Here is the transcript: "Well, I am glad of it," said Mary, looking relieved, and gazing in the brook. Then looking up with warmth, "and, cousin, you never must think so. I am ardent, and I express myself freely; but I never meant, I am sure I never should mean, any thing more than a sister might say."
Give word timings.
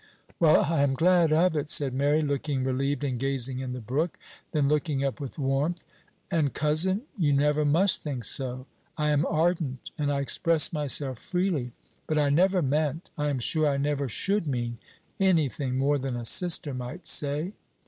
"Well, 0.39 0.63
I 0.63 0.81
am 0.81 0.95
glad 0.95 1.31
of 1.31 1.55
it," 1.55 1.69
said 1.69 1.93
Mary, 1.93 2.21
looking 2.21 2.63
relieved, 2.63 3.03
and 3.03 3.19
gazing 3.19 3.59
in 3.59 3.71
the 3.73 3.79
brook. 3.79 4.17
Then 4.51 4.67
looking 4.67 5.03
up 5.03 5.19
with 5.21 5.37
warmth, 5.37 5.85
"and, 6.31 6.55
cousin, 6.55 7.03
you 7.19 7.33
never 7.33 7.65
must 7.65 8.01
think 8.01 8.23
so. 8.23 8.65
I 8.97 9.11
am 9.11 9.27
ardent, 9.27 9.91
and 9.99 10.11
I 10.11 10.19
express 10.21 10.73
myself 10.73 11.19
freely; 11.19 11.71
but 12.07 12.17
I 12.17 12.31
never 12.31 12.63
meant, 12.63 13.11
I 13.15 13.29
am 13.29 13.37
sure 13.37 13.67
I 13.67 13.77
never 13.77 14.09
should 14.09 14.47
mean, 14.47 14.79
any 15.19 15.47
thing 15.49 15.77
more 15.77 15.99
than 15.99 16.15
a 16.15 16.25
sister 16.25 16.73
might 16.73 17.05
say." 17.05 17.53